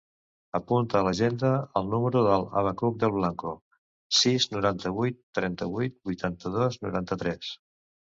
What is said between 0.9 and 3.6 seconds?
a l'agenda el número del Abacuc Del Blanco: